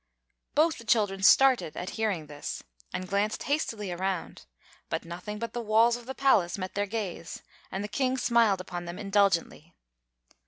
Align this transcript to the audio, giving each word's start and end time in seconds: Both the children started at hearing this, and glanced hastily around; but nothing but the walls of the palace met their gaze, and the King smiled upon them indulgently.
Both 0.55 0.79
the 0.79 0.83
children 0.83 1.21
started 1.21 1.77
at 1.77 1.91
hearing 1.91 2.25
this, 2.25 2.63
and 2.91 3.07
glanced 3.07 3.43
hastily 3.43 3.91
around; 3.91 4.47
but 4.89 5.05
nothing 5.05 5.37
but 5.37 5.53
the 5.53 5.61
walls 5.61 5.95
of 5.95 6.07
the 6.07 6.15
palace 6.15 6.57
met 6.57 6.73
their 6.73 6.87
gaze, 6.87 7.43
and 7.71 7.83
the 7.83 7.87
King 7.87 8.17
smiled 8.17 8.59
upon 8.61 8.85
them 8.85 8.97
indulgently. 8.97 9.75